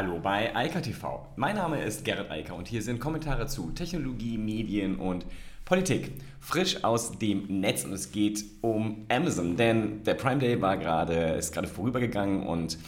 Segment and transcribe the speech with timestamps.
[0.00, 1.26] Hallo bei Eika TV.
[1.34, 5.26] Mein Name ist Gerrit Eiker und hier sind Kommentare zu Technologie, Medien und
[5.64, 6.12] Politik.
[6.38, 11.14] Frisch aus dem Netz und es geht um Amazon, denn der Prime Day war gerade,
[11.32, 12.78] ist gerade vorübergegangen und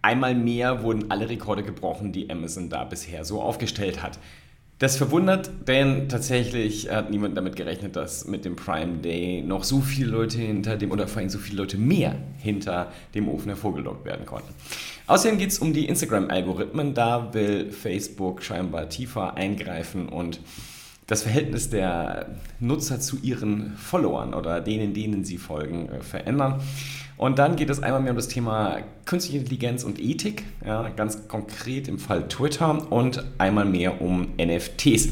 [0.00, 4.18] einmal mehr wurden alle Rekorde gebrochen, die Amazon da bisher so aufgestellt hat.
[4.82, 9.80] Das verwundert, denn tatsächlich hat niemand damit gerechnet, dass mit dem Prime Day noch so
[9.80, 14.04] viele Leute hinter dem, oder vor allem so viele Leute mehr hinter dem Ofen hervorgelockt
[14.04, 14.52] werden konnten.
[15.06, 16.94] Außerdem geht es um die Instagram-Algorithmen.
[16.94, 20.40] Da will Facebook scheinbar tiefer eingreifen und
[21.06, 26.60] das Verhältnis der Nutzer zu ihren Followern oder denen, denen sie folgen, äh, verändern.
[27.16, 31.28] Und dann geht es einmal mehr um das Thema künstliche Intelligenz und Ethik, ja, ganz
[31.28, 35.08] konkret im Fall Twitter und einmal mehr um NFTs.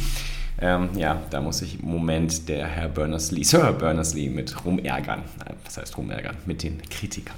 [0.61, 5.23] Ähm, ja, da muss sich im Moment der Herr Berners-Lee, Sir Berners-Lee mit rumärgern.
[5.65, 6.37] Was heißt rumärgern?
[6.47, 7.37] Mit den Kritikern.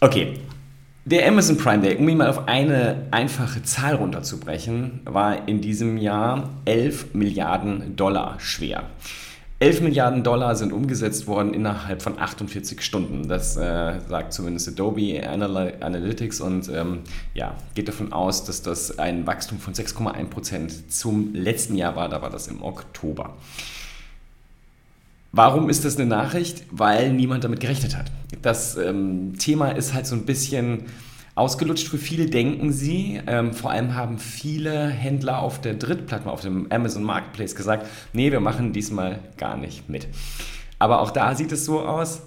[0.00, 0.34] Okay,
[1.06, 5.98] der Amazon Prime Day, um ihn mal auf eine einfache Zahl runterzubrechen, war in diesem
[5.98, 8.84] Jahr 11 Milliarden Dollar schwer.
[9.60, 13.28] 11 Milliarden Dollar sind umgesetzt worden innerhalb von 48 Stunden.
[13.28, 17.00] Das äh, sagt zumindest Adobe Analytics und ähm,
[17.34, 22.08] ja, geht davon aus, dass das ein Wachstum von 6,1 Prozent zum letzten Jahr war.
[22.08, 23.34] Da war das im Oktober.
[25.30, 26.64] Warum ist das eine Nachricht?
[26.70, 28.10] Weil niemand damit gerechnet hat.
[28.42, 30.84] Das ähm, Thema ist halt so ein bisschen
[31.34, 33.20] ausgelutscht für viele, denken sie.
[33.26, 38.30] Ähm, vor allem haben viele Händler auf der Drittplattform, auf dem Amazon Marketplace gesagt, nee,
[38.30, 40.06] wir machen diesmal gar nicht mit.
[40.78, 42.22] Aber auch da sieht es so aus,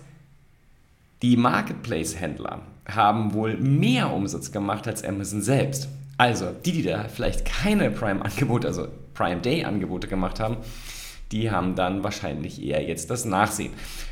[1.22, 5.90] die Marketplace-Händler haben wohl mehr Umsatz gemacht als Amazon selbst.
[6.18, 10.58] Also die, die da vielleicht keine Prime-Angebote, also Prime Day-Angebote gemacht haben,
[11.32, 13.72] die haben dann wahrscheinlich eher jetzt das Nachsehen.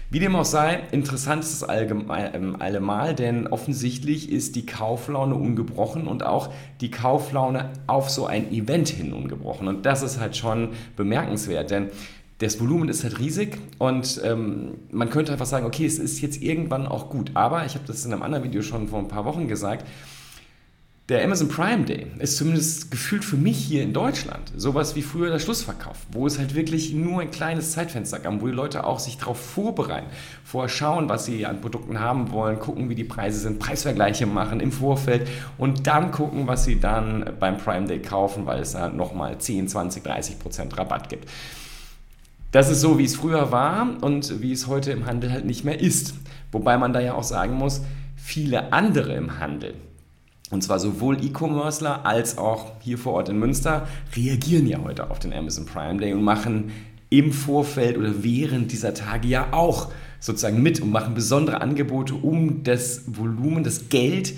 [0.10, 6.08] Wie dem auch sei, interessant ist es ähm, allemal, denn offensichtlich ist die Kauflaune ungebrochen
[6.08, 9.68] und auch die Kauflaune auf so ein Event hin ungebrochen.
[9.68, 11.90] Und das ist halt schon bemerkenswert, denn
[12.40, 16.42] das Volumen ist halt riesig und ähm, man könnte einfach sagen, okay, es ist jetzt
[16.42, 17.32] irgendwann auch gut.
[17.34, 19.88] Aber ich habe das in einem anderen Video schon vor ein paar Wochen gesagt,
[21.08, 25.30] der Amazon Prime Day ist zumindest gefühlt für mich hier in Deutschland sowas wie früher
[25.30, 28.98] der Schlussverkauf, wo es halt wirklich nur ein kleines Zeitfenster gab, wo die Leute auch
[28.98, 30.08] sich darauf vorbereiten,
[30.44, 34.60] vorher schauen, was sie an Produkten haben wollen, gucken, wie die Preise sind, Preisvergleiche machen
[34.60, 35.28] im Vorfeld
[35.60, 39.68] und dann gucken, was sie dann beim Prime Day kaufen, weil es da nochmal 10,
[39.68, 41.30] 20, 30 Prozent Rabatt gibt.
[42.52, 45.66] Das ist so, wie es früher war und wie es heute im Handel halt nicht
[45.66, 46.16] mehr ist.
[46.52, 47.82] Wobei man da ja auch sagen muss,
[48.16, 49.76] viele andere im Handel,
[50.56, 55.20] und zwar sowohl E-Commercer als auch hier vor Ort in Münster reagieren ja heute auf
[55.20, 56.72] den Amazon Prime Day und machen
[57.10, 62.64] im Vorfeld oder während dieser Tage ja auch sozusagen mit und machen besondere Angebote, um
[62.64, 64.34] das Volumen, das Geld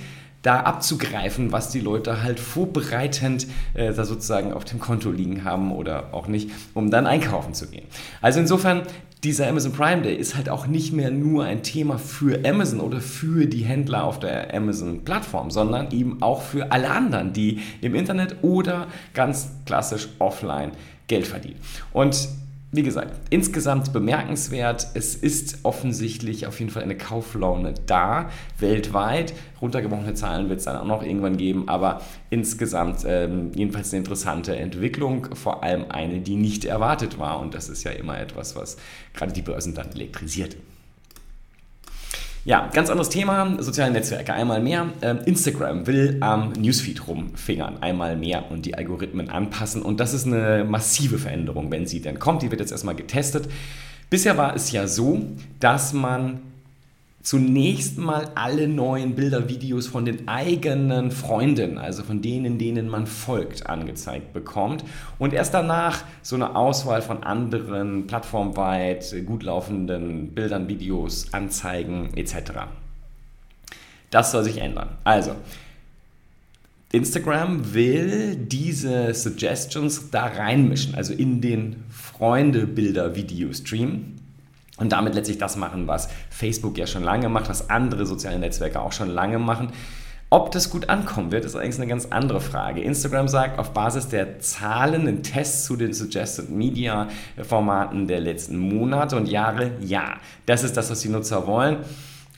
[0.47, 5.74] da abzugreifen, was die Leute halt vorbereitend äh, da sozusagen auf dem Konto liegen haben
[5.74, 7.85] oder auch nicht, um dann einkaufen zu gehen.
[8.22, 8.84] Also insofern
[9.25, 13.02] dieser Amazon Prime Day ist halt auch nicht mehr nur ein Thema für Amazon oder
[13.02, 18.38] für die Händler auf der Amazon-Plattform, sondern eben auch für alle anderen, die im Internet
[18.41, 20.72] oder ganz klassisch offline
[21.07, 21.59] Geld verdienen.
[21.91, 22.30] Und
[22.77, 24.88] wie gesagt, insgesamt bemerkenswert.
[24.93, 28.29] Es ist offensichtlich auf jeden Fall eine Kauflaune da,
[28.59, 29.33] weltweit.
[29.61, 34.55] Runtergebrochene Zahlen wird es dann auch noch irgendwann geben, aber insgesamt ähm, jedenfalls eine interessante
[34.55, 37.39] Entwicklung, vor allem eine, die nicht erwartet war.
[37.39, 38.77] Und das ist ja immer etwas, was
[39.13, 40.55] gerade die Börsen dann elektrisiert.
[42.47, 44.34] Ja, ganz anderes Thema, soziale Netzwerke.
[44.34, 49.81] Einmal mehr, äh, Instagram will am Newsfeed rumfingern, einmal mehr und die Algorithmen anpassen.
[49.81, 52.44] Und das ist eine massive Veränderung, wenn sie denn kommt.
[52.44, 53.50] Die wird jetzt erstmal getestet.
[54.09, 55.24] Bisher war es ja so,
[55.59, 56.40] dass man
[57.27, 63.05] zunächst mal alle neuen Bilder, Videos von den eigenen Freunden, also von denen, denen man
[63.05, 64.85] folgt, angezeigt bekommt
[65.19, 72.35] und erst danach so eine Auswahl von anderen plattformweit gut laufenden Bildern, Videos, Anzeigen etc.
[74.09, 74.91] Das soll sich ändern.
[75.03, 75.31] Also,
[76.94, 84.13] Instagram will diese Suggestions da reinmischen, also in den Freunde-Bilder-Video-Stream
[84.77, 88.79] und damit letztlich das machen, was Facebook ja schon lange macht, was andere soziale Netzwerke
[88.79, 89.69] auch schon lange machen.
[90.29, 92.81] Ob das gut ankommen wird, ist eigentlich eine ganz andere Frage.
[92.81, 97.07] Instagram sagt auf Basis der Zahlen in Tests zu den Suggested Media
[97.41, 101.77] Formaten der letzten Monate und Jahre, ja, das ist das, was die Nutzer wollen.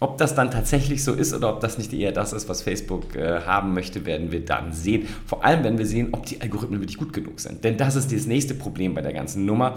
[0.01, 3.15] Ob das dann tatsächlich so ist oder ob das nicht eher das ist, was Facebook
[3.15, 5.07] äh, haben möchte, werden wir dann sehen.
[5.25, 7.63] Vor allem, wenn wir sehen, ob die Algorithmen wirklich gut genug sind.
[7.63, 9.73] Denn das ist das nächste Problem bei der ganzen Nummer.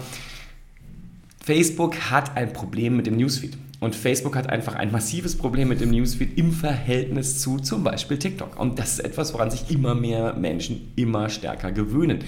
[1.43, 3.57] Facebook hat ein Problem mit dem Newsfeed.
[3.81, 8.17] Und Facebook hat einfach ein massives Problem mit dem Newsfeed im Verhältnis zu zum Beispiel
[8.17, 8.57] TikTok.
[8.57, 12.19] Und das ist etwas, woran sich immer mehr Menschen immer stärker gewöhnen.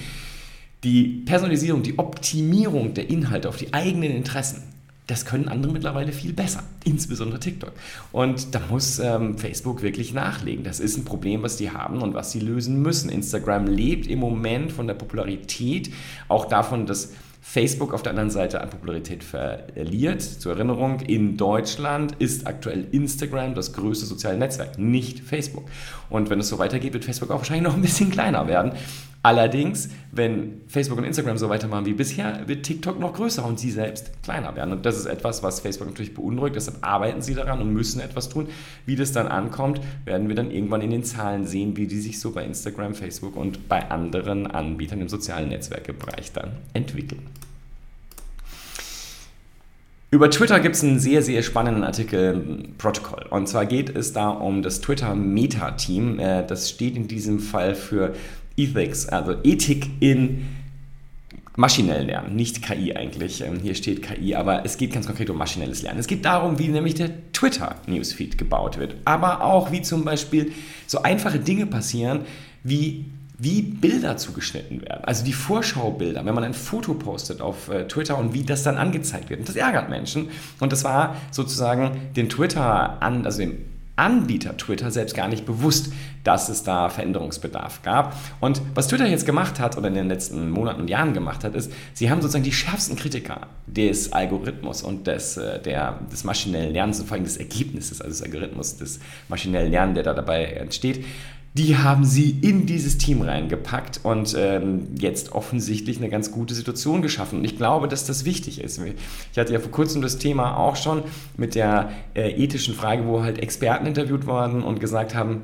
[0.83, 4.63] Die Personalisierung, die Optimierung der Inhalte auf die eigenen Interessen,
[5.07, 7.71] das können andere mittlerweile viel besser, insbesondere TikTok.
[8.11, 10.65] Und da muss ähm, Facebook wirklich nachlegen.
[10.65, 13.09] Das ist ein Problem, was die haben und was sie lösen müssen.
[13.09, 15.89] Instagram lebt im Moment von der Popularität,
[16.27, 17.13] auch davon, dass
[17.47, 20.21] Facebook auf der anderen Seite an Popularität verliert.
[20.21, 25.65] Zur Erinnerung, in Deutschland ist aktuell Instagram das größte soziale Netzwerk, nicht Facebook.
[26.09, 28.73] Und wenn es so weitergeht, wird Facebook auch wahrscheinlich noch ein bisschen kleiner werden.
[29.25, 33.71] Allerdings, wenn Facebook und Instagram so weitermachen wie bisher, wird TikTok noch größer und sie
[33.71, 34.71] selbst kleiner werden.
[34.71, 36.55] Und das ist etwas, was Facebook natürlich beunruhigt.
[36.55, 38.49] Deshalb arbeiten sie daran und müssen etwas tun.
[38.85, 42.19] Wie das dann ankommt, werden wir dann irgendwann in den Zahlen sehen, wie die sich
[42.19, 47.23] so bei Instagram, Facebook und bei anderen Anbietern im sozialen Netzwerkebereich dann entwickeln.
[50.11, 53.25] Über Twitter gibt es einen sehr, sehr spannenden Artikel Protocol.
[53.31, 56.19] Und zwar geht es da um das Twitter Meta-Team.
[56.19, 58.13] Äh, das steht in diesem Fall für
[58.57, 60.45] Ethics, also Ethik in
[61.57, 63.41] maschinellen Lernen, nicht KI eigentlich.
[63.41, 65.99] Ähm, hier steht KI, aber es geht ganz konkret um maschinelles Lernen.
[65.99, 70.51] Es geht darum, wie nämlich der Twitter-Newsfeed gebaut wird, aber auch wie zum Beispiel
[70.87, 72.21] so einfache Dinge passieren,
[72.63, 73.05] wie
[73.37, 75.03] wie Bilder zugeschnitten werden.
[75.03, 78.77] Also die Vorschaubilder, wenn man ein Foto postet auf äh, Twitter und wie das dann
[78.77, 79.41] angezeigt wird.
[79.41, 80.29] Und das ärgert Menschen.
[80.61, 83.57] Und das war sozusagen den Twitter an, also dem
[83.95, 85.93] Anbieter Twitter selbst gar nicht bewusst,
[86.23, 88.15] dass es da Veränderungsbedarf gab.
[88.39, 91.55] Und was Twitter jetzt gemacht hat oder in den letzten Monaten und Jahren gemacht hat,
[91.55, 96.73] ist, sie haben sozusagen die schärfsten Kritiker des Algorithmus und des, äh, der, des maschinellen
[96.73, 98.99] Lernens und vor allem des Ergebnisses, also des Algorithmus des
[99.29, 101.05] maschinellen Lernens, der da dabei entsteht,
[101.57, 107.01] die haben sie in dieses Team reingepackt und ähm, jetzt offensichtlich eine ganz gute Situation
[107.01, 107.39] geschaffen.
[107.39, 108.81] Und ich glaube, dass das wichtig ist.
[109.31, 111.03] Ich hatte ja vor kurzem das Thema auch schon
[111.37, 115.43] mit der äh, ethischen Frage, wo halt Experten interviewt worden und gesagt haben,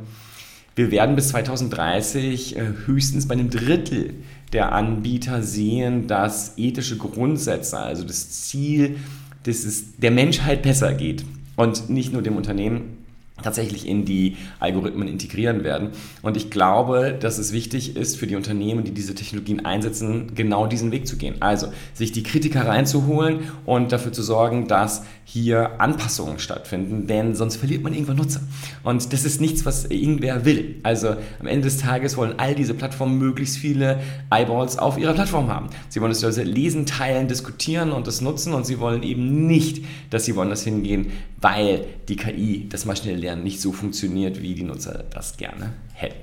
[0.75, 4.13] wir werden bis 2030 äh, höchstens bei einem Drittel
[4.51, 8.97] der Anbieter sehen, dass ethische Grundsätze, also das Ziel,
[9.43, 11.23] dass es der Menschheit besser geht
[11.55, 13.00] und nicht nur dem Unternehmen,
[13.41, 15.89] tatsächlich in die Algorithmen integrieren werden.
[16.21, 20.67] Und ich glaube, dass es wichtig ist für die Unternehmen, die diese Technologien einsetzen, genau
[20.67, 21.35] diesen Weg zu gehen.
[21.39, 25.03] Also sich die Kritiker reinzuholen und dafür zu sorgen, dass
[25.33, 28.41] hier Anpassungen stattfinden, denn sonst verliert man irgendwann Nutzer.
[28.83, 30.75] Und das ist nichts, was irgendwer will.
[30.83, 35.47] Also am Ende des Tages wollen all diese Plattformen möglichst viele Eyeballs auf ihrer Plattform
[35.47, 35.69] haben.
[35.87, 39.85] Sie wollen es also lesen, teilen, diskutieren und das nutzen und sie wollen eben nicht,
[40.09, 44.63] dass sie woanders hingehen, weil die KI, das maschinelle Lernen nicht so funktioniert, wie die
[44.63, 46.19] Nutzer das gerne hätten.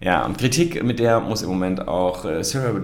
[0.00, 2.80] Ja, und Kritik, mit der muss im Moment auch äh, Sarah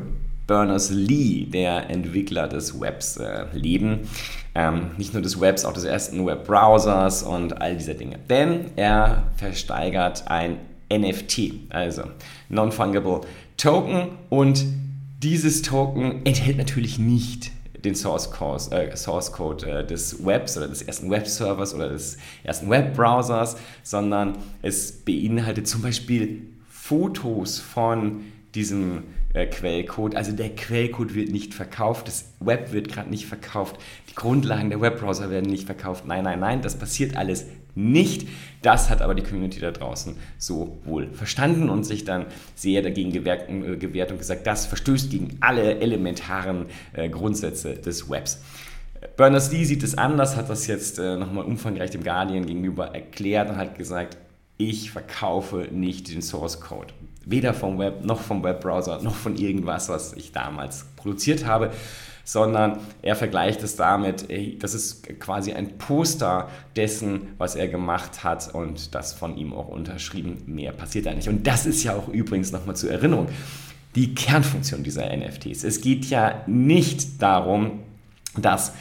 [0.47, 4.09] Berners-Lee, der Entwickler des Webs, äh, leben.
[4.55, 8.19] Ähm, nicht nur des Webs, auch des ersten Webbrowsers und all dieser Dinge.
[8.29, 10.59] Denn er versteigert ein
[10.93, 12.03] NFT, also
[12.51, 13.23] Non-Fungible
[13.57, 14.65] Token und
[15.23, 17.53] dieses Token enthält natürlich nicht
[17.85, 22.19] den Source Code, äh, Source Code äh, des Webs oder des ersten Webservers oder des
[22.45, 28.23] ersten Webbrowsers, sondern es beinhaltet zum Beispiel Fotos von
[28.55, 30.15] diesem äh, Quellcode.
[30.15, 33.77] Also der Quellcode wird nicht verkauft, das Web wird gerade nicht verkauft,
[34.11, 36.05] die Grundlagen der Webbrowser werden nicht verkauft.
[36.07, 38.29] Nein, nein, nein, das passiert alles nicht.
[38.61, 43.13] Das hat aber die Community da draußen so wohl verstanden und sich dann sehr dagegen
[43.13, 48.43] gewehrt, äh, gewehrt und gesagt, das verstößt gegen alle elementaren äh, Grundsätze des Webs.
[49.17, 53.57] Berners-Lee sieht es anders, hat das jetzt äh, nochmal umfangreich dem Guardian gegenüber erklärt und
[53.57, 54.17] hat gesagt,
[54.59, 56.93] ich verkaufe nicht den Source Code.
[57.25, 61.71] Weder vom Web noch vom Webbrowser noch von irgendwas, was ich damals produziert habe,
[62.25, 64.29] sondern er vergleicht es damit,
[64.61, 69.69] das ist quasi ein Poster dessen, was er gemacht hat und das von ihm auch
[69.69, 70.43] unterschrieben.
[70.47, 71.29] Mehr passiert da nicht.
[71.29, 73.29] Und das ist ja auch übrigens nochmal zur Erinnerung
[73.95, 75.65] die Kernfunktion dieser NFTs.
[75.65, 77.81] Es geht ja nicht darum,
[78.37, 78.73] dass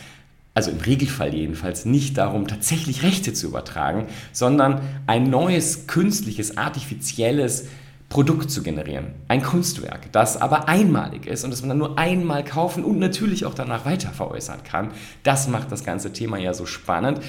[0.53, 7.67] also im Regelfall jedenfalls nicht darum, tatsächlich Rechte zu übertragen, sondern ein neues, künstliches, artifizielles
[8.11, 9.13] Produkt zu generieren.
[9.29, 13.45] Ein Kunstwerk, das aber einmalig ist und das man dann nur einmal kaufen und natürlich
[13.45, 14.91] auch danach weiter veräußern kann.
[15.23, 17.21] Das macht das ganze Thema ja so spannend.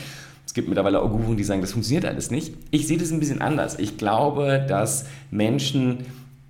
[0.45, 2.55] Es gibt mittlerweile auch Guruen, die sagen, das funktioniert alles nicht.
[2.73, 3.79] Ich sehe das ein bisschen anders.
[3.79, 5.99] Ich glaube, dass Menschen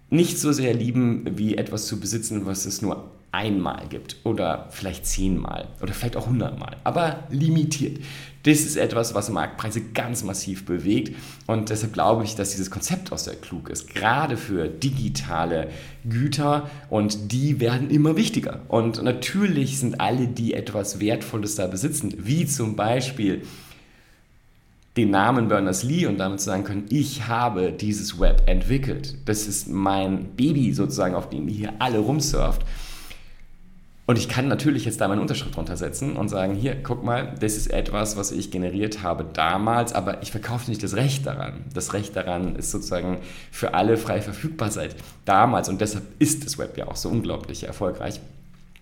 [0.09, 5.07] nicht so sehr lieben, wie etwas zu besitzen, was es nur einmal gibt oder vielleicht
[5.07, 7.99] zehnmal oder vielleicht auch hundertmal, aber limitiert.
[8.45, 13.13] Das ist etwas, was Marktpreise ganz massiv bewegt und deshalb glaube ich, dass dieses Konzept
[13.13, 15.69] auch sehr klug ist, gerade für digitale
[16.05, 18.61] Güter und die werden immer wichtiger.
[18.69, 23.43] Und natürlich sind alle, die etwas Wertvolles da besitzen, wie zum Beispiel
[24.97, 29.17] den Namen Berners-Lee und damit zu sagen können, ich habe dieses Web entwickelt.
[29.25, 32.63] Das ist mein Baby sozusagen, auf dem ihr hier alle rumsurft.
[34.05, 37.35] Und ich kann natürlich jetzt da meine Unterschrift drunter setzen und sagen, hier, guck mal,
[37.39, 41.65] das ist etwas, was ich generiert habe damals, aber ich verkaufe nicht das Recht daran.
[41.73, 43.19] Das Recht daran ist sozusagen
[43.53, 47.65] für alle frei verfügbar seit damals und deshalb ist das Web ja auch so unglaublich
[47.65, 48.21] erfolgreich.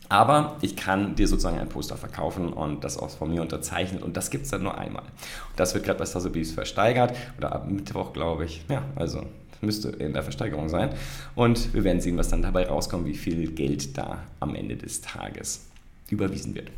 [0.09, 4.17] Aber ich kann dir sozusagen ein Poster verkaufen und das auch von mir unterzeichnet und
[4.17, 5.05] das gibt es dann nur einmal.
[5.55, 8.65] Das wird gerade bei Sotheby's versteigert oder ab Mittwoch, glaube ich.
[8.69, 9.23] Ja, also
[9.61, 10.90] müsste in der Versteigerung sein.
[11.35, 15.00] Und wir werden sehen, was dann dabei rauskommt, wie viel Geld da am Ende des
[15.00, 15.67] Tages
[16.11, 16.71] überwiesen wird.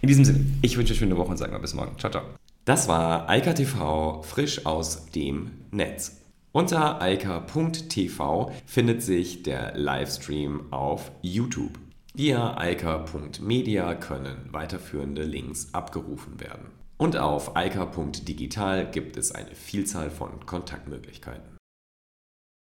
[0.00, 1.98] In diesem Sinne, ich wünsche eine schöne Woche und sage mal bis morgen.
[1.98, 2.24] Ciao, ciao.
[2.64, 6.18] Das war Eika TV frisch aus dem Netz.
[6.52, 11.78] Unter eika.tv findet sich der Livestream auf YouTube.
[12.14, 16.66] Via eika.media können weiterführende Links abgerufen werden.
[16.96, 21.57] Und auf eika.digital gibt es eine Vielzahl von Kontaktmöglichkeiten.